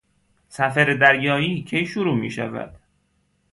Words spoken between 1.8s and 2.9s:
شروع میشود؟